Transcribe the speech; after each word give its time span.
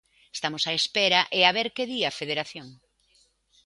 Estamos 0.37 0.63
á 0.69 0.73
espera 0.81 1.19
e 1.37 1.39
a 1.43 1.51
ver 1.57 1.67
que 1.75 1.87
di 1.91 1.99
a 2.09 2.15
Federación. 2.19 2.67